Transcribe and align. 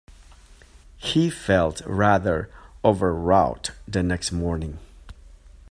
He 0.97 1.29
felt 1.29 1.83
rather 1.85 2.49
overwrought 2.83 3.69
the 3.87 4.01
next 4.01 4.31
morning. 4.31 4.79